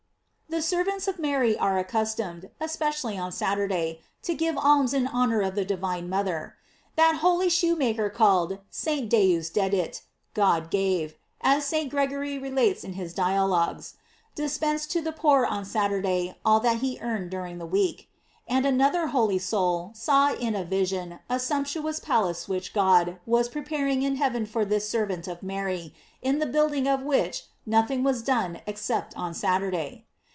[0.51, 5.39] THE servants of Mary are accustomed, espe cially on Saturday, to give alms in honor
[5.39, 6.57] of the divine mother.
[6.97, 9.09] That holy shoemaker called St.
[9.09, 10.01] J)eusdedit
[10.33, 11.89] (God gave), as St.
[11.89, 13.93] Gregory relates in his Dialogues,
[14.35, 18.09] dispensed to the poor on Saturday all that he earned during the week.
[18.45, 23.47] And an other holy soul saw in a vision a sumptuous palace which God was
[23.47, 28.21] preparing in heaven for this servant of Mary, in the building of which nothing was
[28.21, 30.03] done except on Saturday.